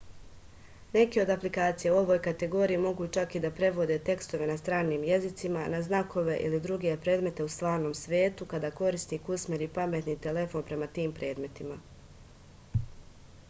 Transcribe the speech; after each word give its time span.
neke 0.93 1.19
od 1.23 1.31
aplikacija 1.33 1.89
u 1.95 1.97
ovoj 1.97 2.21
kategoriji 2.27 2.79
mogu 2.85 3.07
čak 3.17 3.35
i 3.35 3.41
da 3.43 3.51
prevode 3.59 3.97
tekstove 4.07 4.47
na 4.53 4.55
stranim 4.61 5.03
jezicima 5.09 5.65
na 5.75 5.81
znakove 5.89 6.39
ili 6.47 6.61
druge 6.65 6.95
predmete 7.05 7.47
u 7.51 7.53
stvarnom 7.57 7.95
svetu 8.01 8.49
kada 8.55 8.73
korisnik 8.83 9.31
usmeri 9.37 9.69
pametni 9.79 10.17
telefon 10.27 10.67
prema 10.73 10.89
tim 10.99 11.15
predmetima 11.21 11.79